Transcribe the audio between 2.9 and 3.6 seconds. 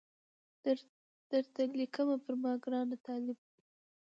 طالبه